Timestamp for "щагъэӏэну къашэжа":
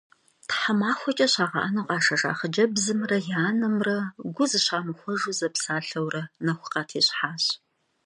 1.33-2.31